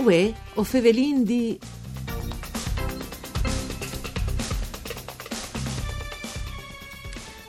Uè, 0.00 0.32
o 0.54 0.64
fevelin 0.64 1.24
di... 1.24 1.58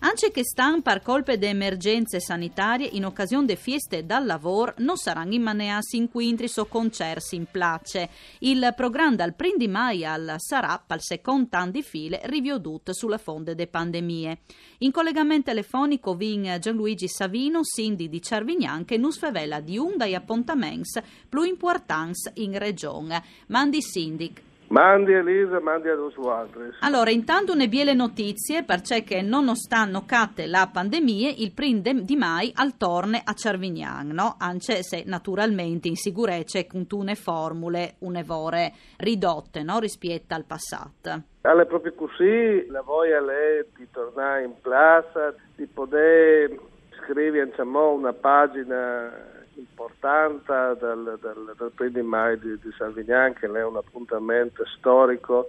Anche 0.06 0.30
che 0.30 0.44
stan 0.44 0.84
per 0.84 1.02
colpe 1.02 1.40
di 1.40 1.48
emergenze 1.48 2.20
sanitarie 2.20 2.90
in 2.92 3.06
occasione 3.06 3.48
de 3.48 3.56
fieste 3.56 4.06
dal 4.06 4.24
lavoro 4.24 4.76
non 4.78 4.98
saranno 4.98 5.34
immaneati 5.34 5.98
inquintri 5.98 6.48
o 6.58 6.68
concersi 6.68 7.36
in 7.36 7.48
place. 7.50 8.08
Il 8.42 8.72
programma 8.76 9.16
dal 9.16 9.34
primo 9.34 9.58
di 9.58 9.68
maio 9.68 10.08
al 10.08 10.36
sarà, 10.38 10.80
pal 10.86 11.02
secondo 11.02 11.58
anno 11.58 11.72
di 11.72 11.82
file, 11.82 12.22
rivedut 12.26 12.92
sulla 12.92 13.18
fonte 13.18 13.56
de 13.56 13.66
pandemie. 13.66 14.42
In 14.80 14.92
collegamento 14.92 15.50
telefonico 15.50 16.14
vin 16.14 16.56
Gianluigi 16.62 17.08
Savino, 17.08 17.64
sindi 17.64 18.08
di 18.08 18.22
Cervignan, 18.22 18.86
che 18.86 18.98
nus 18.98 19.18
favela 19.18 19.60
di 19.60 19.80
un 19.80 19.98
dai 19.98 20.14
appuntamenti 20.14 21.02
più 21.28 21.42
importanti 21.42 22.30
in 22.44 22.60
regione. 22.60 23.24
Mandi 23.48 23.82
sindic. 23.82 24.54
Mandi 24.76 25.14
Elisa, 25.14 25.62
mandi 25.62 25.88
ad 25.88 26.00
altri. 26.00 26.70
Allora, 26.82 27.10
intanto 27.10 27.56
ne 27.56 27.70
biele 27.70 27.94
notizie 27.94 28.66
perché 28.66 29.22
nonostante 29.22 30.04
catte 30.06 30.48
la 30.48 30.70
pandemia, 30.70 31.30
il 31.38 31.54
prim 31.54 31.80
di 31.80 32.16
mai 32.18 32.52
al 32.54 32.76
torne 32.76 33.22
a 33.24 33.32
Cervignan, 33.32 34.10
no? 34.10 34.36
Anche 34.38 34.84
se 34.84 35.04
naturalmente 35.06 35.88
in 35.88 35.96
sicurezza 35.96 36.60
con 36.66 36.88
tune 36.88 37.16
formule 37.16 37.96
un'evore 38.00 38.74
ridotte, 38.98 39.64
no? 39.64 39.80
Rispetto 39.80 40.34
al 40.34 40.44
passato. 40.44 41.24
Alle 41.44 41.66
proprio 41.68 41.94
così, 41.94 42.66
la 42.68 42.82
voglia 42.82 43.20
è 43.20 43.66
di 43.78 43.88
tornare 43.90 44.44
in 44.44 44.56
piazza, 44.62 45.34
di 45.56 45.68
poter 45.68 46.54
scrivere 47.00 47.46
diciamo, 47.46 47.94
una 47.94 48.12
pagina 48.12 49.35
importante 49.56 50.46
dal, 50.48 51.18
dal, 51.22 51.54
dal 51.58 51.72
primo 51.74 52.04
maio 52.04 52.38
di, 52.38 52.58
di 52.62 52.72
Salvignan, 52.78 53.34
che 53.34 53.48
è 53.48 53.64
un 53.64 53.78
appuntamento 53.78 54.66
storico 54.66 55.48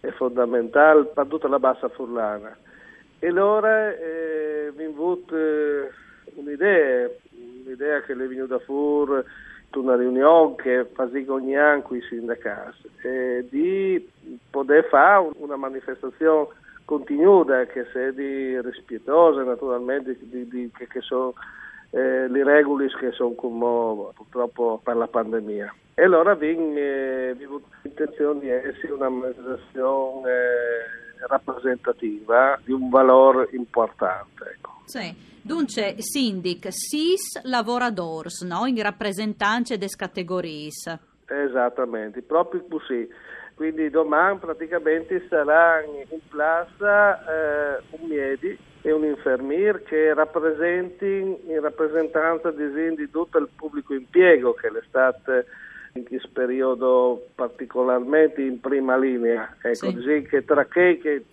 e 0.00 0.10
fondamentale 0.12 1.04
per 1.04 1.26
tutta 1.26 1.48
la 1.48 1.58
bassa 1.58 1.88
furlana. 1.88 2.56
E 3.18 3.28
allora 3.28 3.90
eh, 3.90 4.68
è 4.68 4.72
venuta 4.72 5.36
eh, 5.36 5.90
un'idea, 6.34 7.10
un'idea 7.64 8.00
che 8.02 8.12
è 8.12 8.16
venuta 8.16 8.58
fuori 8.60 9.22
una 9.74 9.94
riunione 9.94 10.56
che 10.56 10.86
facciamo 10.92 11.34
ogni 11.34 11.56
anno 11.56 11.82
qui 11.82 12.00
sindacati, 12.02 12.90
eh, 13.02 13.46
di 13.48 14.10
poter 14.50 14.84
fare 14.86 15.30
una 15.36 15.56
manifestazione 15.56 16.48
continua 16.84 17.44
che 17.66 17.86
sia 17.92 18.10
di 18.10 18.60
rispettosa 18.60 19.44
naturalmente, 19.44 20.16
di, 20.18 20.48
di, 20.48 20.70
che, 20.76 20.88
che 20.88 21.00
sono 21.02 21.34
eh, 21.90 22.28
le 22.28 22.44
regole 22.44 22.88
che 22.98 23.10
sono 23.12 23.34
come 23.34 24.12
purtroppo 24.14 24.80
per 24.82 24.96
la 24.96 25.08
pandemia. 25.08 25.74
E 25.94 26.04
allora 26.04 26.32
abbiamo 26.32 26.76
eh, 26.76 27.36
l'intenzione 27.82 28.40
di 28.40 28.48
essere 28.48 28.92
una 28.92 29.08
manifestazione 29.08 30.30
eh, 30.30 31.26
rappresentativa 31.26 32.58
di 32.64 32.72
un 32.72 32.88
valore 32.88 33.48
importante. 33.52 34.54
Ecco. 34.56 34.82
Sì. 34.86 35.28
Dunque, 35.42 35.94
Sindic, 35.98 36.68
SIS 36.70 37.42
lavoradores, 37.44 38.42
no? 38.42 38.66
in 38.66 38.80
rappresentanza 38.82 39.74
delle 39.74 39.90
categorie. 39.96 40.68
Esattamente, 41.26 42.22
proprio 42.22 42.64
così. 42.68 43.08
Quindi 43.54 43.90
domani 43.90 44.38
praticamente 44.38 45.26
sarà 45.28 45.82
in 45.82 46.18
piazza 46.28 47.76
eh, 47.76 47.82
un 47.90 48.08
miedi 48.08 48.58
e 48.82 48.92
un 48.92 49.04
infermier 49.04 49.82
che 49.82 50.14
rappresenti 50.14 51.06
in 51.46 51.60
rappresentanza 51.60 52.50
di 52.50 53.10
tutto 53.10 53.38
il 53.38 53.48
pubblico 53.54 53.94
impiego 53.94 54.54
che 54.54 54.70
l'estate 54.70 55.46
in 55.94 56.04
questo 56.04 56.28
periodo 56.32 57.26
particolarmente 57.34 58.40
in 58.42 58.60
prima 58.60 58.96
linea. 58.96 59.54
Ecco, 59.60 59.90
sì. 60.00 60.26
che 60.28 60.44
tra 60.44 60.64
chi 60.64 60.98
che 60.98 61.24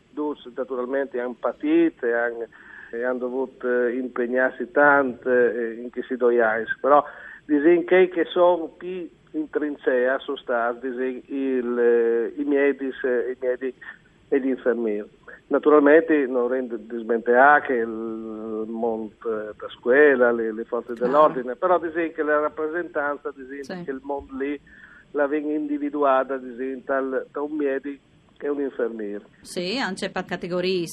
naturalmente 0.55 1.19
hanno 1.19 1.35
patito 1.39 2.05
e 2.05 3.03
hanno 3.03 3.17
dovuto 3.17 3.85
impegnarsi 3.87 4.71
tanto 4.71 5.31
eh, 5.31 5.73
in 5.73 5.89
questi 5.91 6.17
due 6.17 6.41
anni, 6.41 6.65
però 6.81 7.03
disin 7.45 7.85
che, 7.85 8.09
che 8.09 8.25
sono 8.25 8.67
più 8.77 9.07
in 9.31 9.49
trincea 9.49 10.17
sono 10.19 10.37
stati 10.37 10.87
il, 10.87 11.79
eh, 11.79 12.41
i 12.41 12.43
medici, 12.43 13.05
i 13.05 13.37
medici 13.39 13.77
e 14.29 14.39
gli 14.39 14.47
infermieri. 14.47 15.09
Naturalmente 15.47 16.25
non 16.27 16.49
rende 16.49 16.77
dismentare 16.77 17.65
che 17.65 17.73
il 17.73 18.65
mondo 18.67 19.13
da 19.19 19.69
scuola, 19.69 20.31
le, 20.31 20.51
le 20.51 20.65
forze 20.65 20.93
dell'ordine, 20.93 21.55
però 21.55 21.79
dice 21.79 22.11
che 22.11 22.21
la 22.21 22.39
rappresentanza 22.39 23.31
dice 23.33 23.63
sì. 23.63 23.83
che 23.83 23.91
il 23.91 24.01
mondo 24.03 24.35
lì 24.35 24.59
la 25.11 25.25
viene 25.27 25.53
individuata 25.53 26.37
dice, 26.37 26.81
dal, 26.83 27.25
da 27.31 27.41
un 27.41 27.55
medico 27.55 28.03
e 28.39 28.49
un 28.49 28.61
infermiere. 28.61 29.25
Sì, 29.41 29.77
anche 29.79 30.09
per 30.09 30.25
categorie 30.25 30.85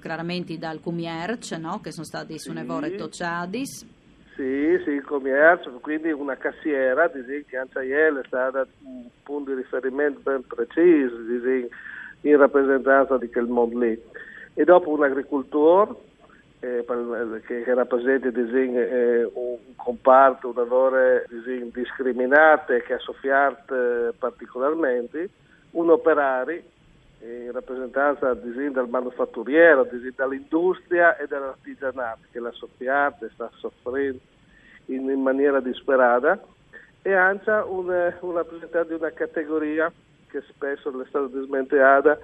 chiaramente 0.00 0.58
dal 0.58 0.80
commercio, 0.80 1.56
no? 1.58 1.80
che 1.80 1.92
sono 1.92 2.04
stati 2.04 2.38
sì. 2.38 2.48
Sunevore 2.48 2.94
Tocciadis. 2.94 3.86
Sì, 4.34 4.80
sì, 4.84 4.90
il 4.90 5.04
commercio, 5.04 5.70
quindi 5.80 6.10
una 6.10 6.36
cassiera, 6.36 7.06
dice, 7.08 7.44
che 7.46 7.56
anche 7.56 7.80
è 7.80 8.10
stata 8.26 8.66
un 8.82 9.06
punto 9.22 9.50
di 9.54 9.60
riferimento 9.60 10.20
ben 10.22 10.42
preciso, 10.46 11.16
dice, 11.18 11.68
in 12.22 12.36
rappresentanza 12.36 13.16
di 13.18 13.30
quel 13.30 13.46
mondo 13.46 13.78
lì. 13.78 14.00
E 14.54 14.64
dopo 14.64 14.90
un 14.90 15.02
agricoltore 15.02 15.94
eh, 16.60 16.84
che, 17.46 17.62
che, 17.62 17.74
rappresenta 17.74 18.30
disegno, 18.30 18.80
eh, 18.80 19.24
un 19.32 19.58
comparto, 19.76 20.48
un 20.48 20.54
lavoro 20.54 21.22
discriminato 21.72 22.72
e 22.72 22.82
che 22.82 22.94
ha 22.94 22.98
sofferto 22.98 23.74
eh, 23.74 24.12
particolarmente, 24.16 25.28
un 25.72 25.90
operario 25.90 26.62
eh, 27.20 27.44
in 27.46 27.52
rappresentanza 27.52 28.34
disegno, 28.34 28.72
del 28.72 28.88
manufatturiero, 28.88 29.88
disegno, 29.90 30.12
dall'industria 30.14 31.16
e 31.16 31.26
dell'artigianato 31.26 32.20
che 32.30 32.38
l'ha 32.38 32.52
sofferto 32.52 33.24
e 33.24 33.30
sta 33.32 33.50
soffrendo 33.54 34.20
in, 34.86 35.08
in 35.08 35.20
maniera 35.20 35.60
disperata 35.60 36.40
e 37.02 37.12
anche 37.12 37.50
un, 37.50 38.12
un 38.20 38.32
rappresentante 38.32 38.94
di 38.94 39.00
una 39.00 39.10
categoria 39.10 39.92
che 40.32 40.42
spesso 40.48 40.88
è 40.88 41.06
stata 41.08 41.26
dismentata 41.26 42.18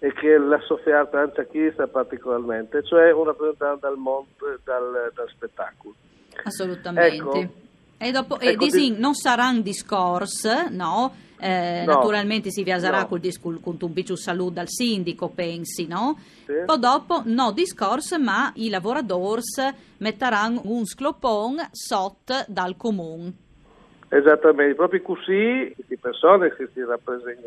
e 0.00 0.12
che 0.12 0.36
l'ha 0.36 0.60
sofferta 0.66 1.20
anche 1.20 1.48
chi 1.48 1.70
sta 1.72 1.86
particolarmente, 1.86 2.82
cioè 2.82 3.12
un 3.12 3.24
rappresentante 3.24 3.86
dal 3.86 3.96
mondo 3.96 4.28
dal, 4.64 5.12
dal 5.14 5.28
spettacolo. 5.28 5.94
Assolutamente. 6.42 7.14
Ecco, 7.14 7.62
e 7.96 8.10
dopo, 8.10 8.38
ecco, 8.40 8.64
e 8.64 8.68
disin, 8.68 8.96
non 8.98 9.14
saranno 9.14 9.60
discorsi, 9.60 10.48
no? 10.70 11.14
Eh, 11.38 11.84
no? 11.86 11.94
Naturalmente 11.94 12.50
si 12.50 12.62
viaserà 12.62 13.00
no. 13.00 13.06
col 13.06 13.20
discorso 13.20 13.60
con 13.60 13.76
un 13.80 13.92
picciu 13.92 14.16
saluto 14.16 14.54
dal 14.54 14.68
sindaco, 14.68 15.28
pensi, 15.28 15.86
no? 15.86 16.18
Sì. 16.44 16.52
Poi 16.64 16.78
dopo, 16.78 17.22
no 17.24 17.52
discorso, 17.52 18.18
ma 18.18 18.50
i 18.56 18.68
lavoratori 18.68 19.42
metteranno 19.98 20.62
un 20.64 20.84
sclopon 20.84 21.68
sotto 21.70 22.44
dal 22.48 22.76
comune. 22.76 23.32
Esattamente, 24.14 24.76
proprio 24.76 25.02
così 25.02 25.74
le 25.74 25.98
persone 26.00 26.54
che 26.54 26.68
in 26.76 26.86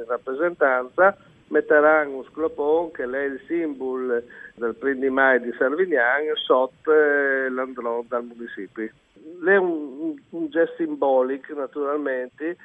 rappresentanza 0.05 1.15
metteranno 1.47 2.17
un 2.17 2.23
sclopone 2.25 2.91
che 2.91 3.03
è 3.03 3.23
il 3.23 3.39
simbolo 3.47 4.21
del 4.55 4.75
primo 4.75 4.99
di 4.99 5.09
maio 5.09 5.39
di 5.39 5.53
Servignan 5.57 6.25
sotto 6.35 6.91
eh, 6.91 7.49
l'andrò 7.49 8.03
dal 8.05 8.25
municipio. 8.25 8.83
È 8.83 9.55
un, 9.55 10.15
un, 10.29 10.49
gesto 10.49 10.75
simbolico 10.75 11.53
naturalmente 11.53 12.57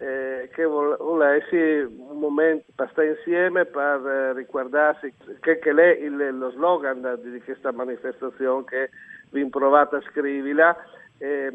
eh, 0.00 0.48
che 0.54 0.64
vuole 0.64 1.36
essere 1.36 1.84
un 1.84 2.18
momento 2.18 2.72
per 2.74 2.88
stare 2.90 3.08
insieme, 3.08 3.66
per 3.66 4.06
eh, 4.06 4.32
ricordarsi 4.32 5.12
che, 5.40 5.58
che 5.58 5.70
è 5.70 6.02
il, 6.02 6.38
lo 6.38 6.50
slogan 6.52 7.18
di 7.22 7.40
questa 7.42 7.70
manifestazione 7.70 8.64
che 8.64 8.90
vi 9.30 9.46
provate 9.50 9.96
a 9.96 10.02
scriverla 10.10 10.74
e, 11.18 11.52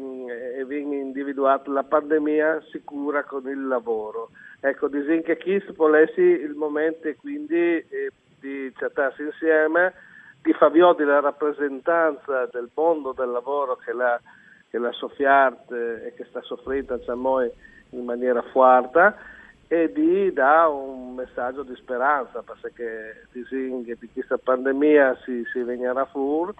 e 0.58 0.64
viene 0.64 0.94
individuata 0.94 1.68
la 1.72 1.82
pandemia 1.82 2.62
sicura 2.70 3.24
con 3.24 3.48
il 3.48 3.66
lavoro. 3.66 4.30
Ecco, 4.60 4.86
disin 4.86 5.22
che 5.22 5.36
chi 5.38 5.60
volesse 5.74 6.20
il 6.20 6.54
momento 6.54 7.12
quindi 7.18 7.56
eh, 7.56 8.12
di 8.38 8.72
chattarsi 8.76 9.22
insieme, 9.22 9.92
di 10.40 10.52
favore 10.52 11.04
la 11.04 11.18
rappresentanza 11.18 12.46
del 12.52 12.70
mondo 12.74 13.12
del 13.12 13.30
lavoro 13.30 13.74
che 13.74 13.92
la, 13.92 14.20
che 14.70 14.78
la 14.78 14.92
soffiarte 14.92 16.04
e 16.04 16.14
che 16.14 16.24
sta 16.26 16.40
soffrendo 16.42 16.96
diciamo, 16.96 17.40
in 17.96 18.04
maniera 18.04 18.42
forte 18.42 19.14
e 19.68 19.90
di 19.92 20.32
dare 20.32 20.70
un 20.70 21.14
messaggio 21.14 21.62
di 21.62 21.74
speranza 21.74 22.42
perché 22.42 23.26
disin 23.32 23.84
che 23.84 23.96
di 23.98 24.08
questa 24.12 24.38
pandemia 24.38 25.18
si, 25.24 25.42
si 25.52 25.60
venirà 25.62 26.04
fuori 26.04 26.52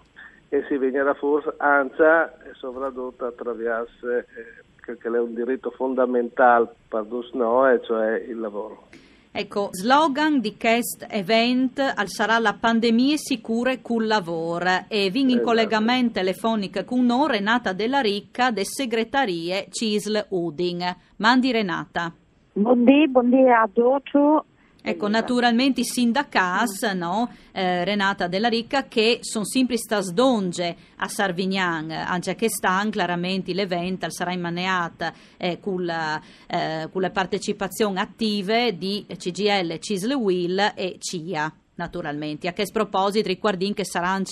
e 0.48 0.64
si 0.68 0.76
viene 0.76 1.14
forse 1.14 1.54
ancia 1.58 2.32
e 2.42 2.52
soprattutto 2.54 3.26
attraverso 3.26 4.10
eh, 4.10 4.24
che 4.84 4.96
è 5.00 5.18
un 5.18 5.34
diritto 5.34 5.70
fondamentale 5.70 6.68
per 6.88 7.06
noi, 7.32 7.80
cioè 7.82 8.14
il 8.16 8.38
lavoro. 8.38 8.84
Ecco, 9.38 9.68
slogan 9.70 10.40
di 10.40 10.56
questo 10.56 11.04
evento 11.10 11.82
sarà 12.06 12.38
la 12.38 12.56
pandemia 12.58 13.18
sicure 13.18 13.82
col 13.82 14.06
lavoro 14.06 14.86
e 14.88 15.10
vin 15.10 15.28
in 15.28 15.34
esatto. 15.34 15.44
collegamento 15.44 16.12
telefonico 16.14 16.82
con 16.84 17.04
noi 17.04 17.32
Renata 17.32 17.74
Della 17.74 18.00
Ricca 18.00 18.50
de 18.50 18.64
segretarie 18.64 19.66
CISL 19.68 20.28
Uding. 20.30 20.96
Mandi 21.16 21.52
Renata. 21.52 22.14
Buondì, 22.54 23.06
buondì 23.08 23.46
a 23.46 23.68
tutti. 23.70 24.18
Ecco, 24.88 25.08
naturalmente 25.08 25.80
i 25.80 25.84
sindacas, 25.84 26.82
no, 26.94 27.28
eh, 27.50 27.82
Renata 27.82 28.28
Della 28.28 28.46
Ricca, 28.46 28.86
che 28.86 29.18
sono 29.20 29.44
sempre 29.44 29.76
stas 29.78 30.12
donge 30.12 30.76
a 30.98 31.08
Sarvignan, 31.08 31.90
anche 31.90 32.36
che 32.36 32.48
stanno 32.48 32.90
chiaramente 32.90 33.52
l'evento 33.52 34.08
sarà 34.10 34.32
immaneata 34.32 35.12
eh, 35.38 35.58
con, 35.58 35.90
eh, 35.90 36.88
con 36.92 37.02
le 37.02 37.10
partecipazioni 37.10 37.98
attive 37.98 38.78
di 38.78 39.04
CGL, 39.08 39.76
Cisle 39.80 40.14
Will 40.14 40.72
e 40.76 40.98
CIA 41.00 41.52
naturalmente. 41.76 42.49
A 42.49 42.52
che 42.52 42.67
sproposito 42.67 43.28
riguardin 43.28 43.73
che 43.73 43.84
saranno 43.84 44.25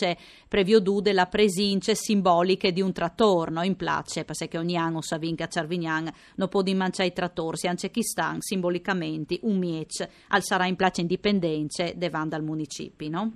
previo 0.49 0.81
della 0.81 1.27
presince 1.27 1.95
simboliche 1.95 2.73
di 2.73 2.81
un 2.81 2.93
trattor, 2.93 3.51
no? 3.51 3.63
In 3.63 3.77
place, 3.77 4.25
perché 4.25 4.59
ogni 4.59 4.77
anno 4.77 5.01
sa 5.01 5.19
vinca 5.19 5.47
Cervignan 5.47 6.11
non 6.37 6.49
può 6.49 6.63
dimanciare 6.63 7.09
i 7.09 7.13
trattori, 7.13 7.69
anche 7.69 7.91
chi 7.91 8.03
stanno 8.03 8.41
simbolicamente 8.41 9.39
un 9.43 9.59
miec 9.59 10.09
al 10.29 10.43
sarà 10.43 10.67
in 10.67 10.77
place 10.77 11.01
indipendenze 11.01 11.95
davanti 11.97 12.35
al 12.35 12.43
municipio, 12.43 13.09
no? 13.09 13.33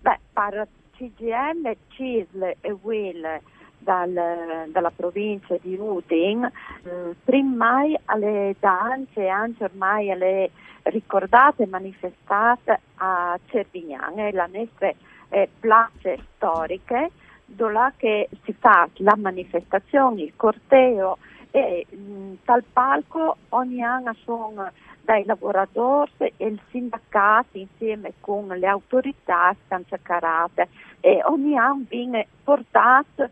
Beh, 0.00 0.18
per 0.32 0.68
CGL, 0.96 1.76
CISL 1.88 2.56
e 2.60 2.72
WIL 2.72 3.40
dal, 3.88 4.66
dalla 4.68 4.92
provincia 4.94 5.56
di 5.62 5.74
Udin, 5.74 6.44
eh, 6.44 7.14
prima 7.24 7.80
alle 8.04 8.54
danze 8.60 9.22
e 9.22 9.28
anche 9.28 9.64
ormai 9.64 10.10
alle 10.10 10.50
ricordate 10.82 11.64
manifestate 11.66 12.80
a 12.96 13.38
Cervignane, 13.46 14.32
la 14.32 14.46
nostra 14.52 14.92
eh, 15.30 15.48
place 15.58 16.18
storiche, 16.34 17.12
dove 17.46 18.28
si 18.44 18.52
fa 18.58 18.86
la 18.96 19.16
manifestazione, 19.16 20.20
il 20.20 20.34
corteo 20.36 21.16
e 21.50 21.86
mh, 21.88 22.44
tal 22.44 22.62
palco 22.70 23.38
ogni 23.50 23.82
anno 23.82 24.14
sono 24.22 24.70
dai 25.00 25.24
lavoratori 25.24 26.34
e 26.36 26.46
il 26.46 26.60
sindacato 26.68 27.56
insieme 27.56 28.12
con 28.20 28.48
le 28.48 28.66
autorità 28.66 29.56
stanziacarate 29.64 30.68
e 31.00 31.22
ogni 31.24 31.56
anno 31.56 31.84
viene 31.88 32.26
portato 32.44 33.30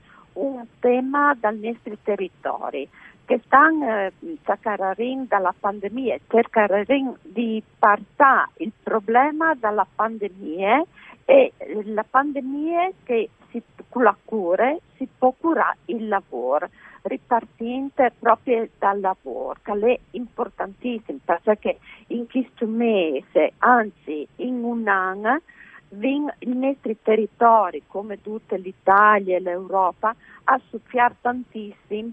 tema 0.80 1.34
dal 1.38 1.56
nostro 1.56 1.96
territorio 2.02 2.88
che 3.24 3.40
stanno 3.44 4.06
eh, 4.06 4.12
cercando 4.44 5.24
dalla 5.26 5.54
pandemia, 5.58 6.18
cercano 6.28 6.84
di 7.22 7.62
partire 7.78 8.48
il 8.58 8.72
problema 8.82 9.54
dalla 9.54 9.86
pandemia 9.92 10.82
e 11.24 11.52
la 11.86 12.04
pandemia 12.08 12.90
che 13.02 13.30
si, 13.50 13.60
con 13.88 14.04
la 14.04 14.16
cura 14.24 14.76
si 14.96 15.08
può 15.18 15.34
curare 15.36 15.78
il 15.86 16.06
lavoro 16.06 16.68
ripartente 17.02 18.12
proprio 18.18 18.68
dal 18.78 19.00
lavoro, 19.00 19.56
che 19.62 19.72
è 19.72 19.98
importantissimo 20.12 21.18
perché 21.24 21.78
in 22.08 22.28
questo 22.28 22.66
mese, 22.66 23.52
anzi 23.58 24.26
in 24.36 24.62
un 24.62 24.86
anno, 24.88 25.40
i 26.00 26.54
nostri 26.54 26.96
territori, 27.02 27.82
come 27.86 28.20
tutta 28.20 28.56
l'Italia 28.56 29.36
e 29.36 29.40
l'Europa, 29.40 30.14
a 30.44 30.60
soffiare 30.70 31.16
tantissimo 31.20 32.12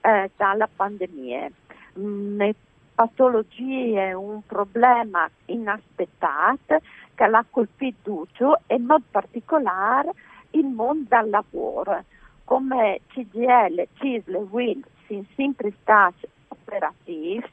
eh, 0.00 0.30
dalla 0.36 0.68
pandemia. 0.74 1.50
Mm, 1.98 2.36
le 2.36 2.54
patologie, 2.94 4.12
un 4.12 4.40
problema 4.46 5.28
inaspettato 5.46 6.80
che 7.14 7.26
l'ha 7.26 7.44
colpito 7.48 8.26
e 8.66 8.74
in 8.74 8.84
modo 8.84 9.04
particolare 9.10 10.10
il 10.50 10.66
mondo 10.66 11.06
del 11.08 11.30
lavoro. 11.30 12.04
Come 12.44 13.00
CGL, 13.08 13.86
CISL 13.94 14.34
e 14.34 14.46
WIL 14.50 14.84
sono 15.06 15.24
sempre 15.36 15.72
stati 15.80 16.26
operativi, 16.48 17.44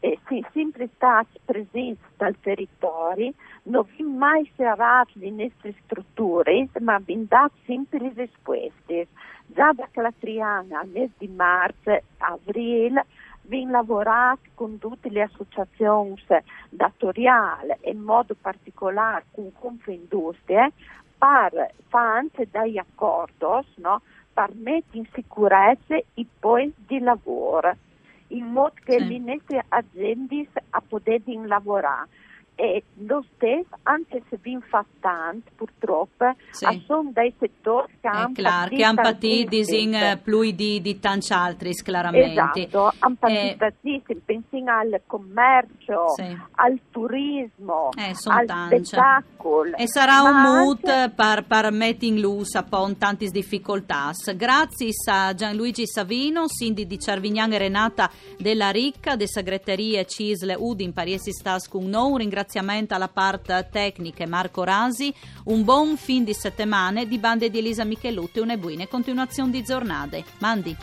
e 0.00 0.18
sono 0.26 0.40
sempre 0.52 0.88
stati 0.94 1.38
presenti 1.44 2.00
dal 2.16 2.34
territorio, 2.40 3.32
non 3.64 3.86
vi 3.94 4.02
mai 4.02 4.50
serrato 4.56 5.12
le 5.14 5.30
nostre 5.30 5.74
strutture, 5.84 6.68
ma 6.80 6.94
abbiamo 6.94 7.24
dato 7.28 7.52
sempre 7.66 7.98
le 7.98 8.12
risposte. 8.14 9.08
Già 9.46 9.72
da 9.72 9.88
Clatriana, 9.90 10.80
al 10.80 10.88
mese 10.88 11.12
di 11.18 11.28
marzo, 11.28 12.00
aprile, 12.18 13.04
abbiamo 13.44 13.72
lavorato 13.72 14.48
con 14.54 14.78
tutte 14.78 15.10
le 15.10 15.22
associazioni 15.22 16.14
datoriali 16.70 17.74
e 17.80 17.90
in 17.90 18.00
modo 18.00 18.34
particolare 18.40 19.24
con 19.32 19.52
Confindustria 19.58 20.70
per 21.18 21.72
fare 21.88 22.30
degli 22.50 22.78
accordi 22.78 23.34
no? 23.76 24.00
per 24.32 24.50
mettere 24.54 24.98
in 24.98 25.06
sicurezza 25.12 26.00
i 26.14 26.26
posti 26.38 26.72
di 26.86 26.98
lavoro 27.00 27.76
in 28.30 28.46
modo 28.46 28.74
che 28.84 28.98
sì. 28.98 29.06
le 29.06 29.18
nostre 29.18 29.64
aziende 29.68 30.48
possano 30.88 31.46
lavorare 31.46 32.08
e 32.60 32.82
lo 33.06 33.24
stesso, 33.34 33.74
anche 33.84 34.22
se 34.28 34.38
vi 34.42 34.58
fa 34.68 34.84
tanto, 35.00 35.50
purtroppo, 35.56 36.34
sì. 36.50 36.66
sono 36.84 37.10
dei 37.10 37.32
settori 37.38 37.90
che 38.02 38.06
hanno 38.06 38.32
patito 38.34 38.76
che 38.76 38.84
hanno 38.84 39.02
patito 39.02 39.56
più 40.22 40.50
di, 40.52 40.82
di 40.82 41.00
tanti 41.00 41.32
altri, 41.32 41.72
chiaramente. 41.72 42.32
Esatto, 42.66 42.92
hanno 42.98 43.16
patito 43.18 43.64
eh, 43.64 44.20
pensiamo 44.22 44.70
al 44.72 45.00
commercio, 45.06 46.08
sì. 46.14 46.38
al 46.56 46.78
turismo, 46.90 47.88
eh, 47.96 48.12
al 48.24 48.44
tanti. 48.44 48.84
spettacolo. 48.84 49.39
E 49.76 49.88
sarà 49.88 50.22
un 50.22 50.40
mood 50.40 50.84
anche... 50.84 51.14
per, 51.14 51.44
per 51.46 51.70
mettere 51.72 52.06
in 52.06 52.20
luce 52.20 52.62
tante 52.98 53.26
difficoltà. 53.26 54.12
Grazie 54.34 54.90
a 55.06 55.34
Gianluigi 55.34 55.86
Savino, 55.86 56.46
Cindy 56.46 56.86
di 56.86 56.98
Cervignan 56.98 57.52
e 57.52 57.58
Renata 57.58 58.10
della 58.38 58.70
Ricca, 58.70 59.16
de 59.16 59.26
segreterie 59.26 60.04
Cisle 60.04 60.54
Udin 60.58 60.92
Pariesi 60.92 61.32
Stas 61.32 61.68
con 61.68 61.84
noi, 61.84 62.18
ringraziamo 62.18 62.48
ringraziamento 62.50 62.94
alla 62.94 63.08
parte 63.08 63.68
tecnica 63.70 64.26
Marco 64.26 64.64
Rasi, 64.64 65.12
un 65.44 65.64
buon 65.64 65.96
fin 65.96 66.24
di 66.24 66.34
settimane 66.34 67.06
di 67.06 67.18
bande 67.18 67.50
di 67.50 67.58
Elisa 67.58 67.84
Michelutti 67.84 68.38
e 68.38 68.42
una 68.42 68.56
buona 68.56 68.86
continuazione 68.86 69.50
di 69.50 69.62
giornate. 69.62 70.24
Mandi. 70.38 70.76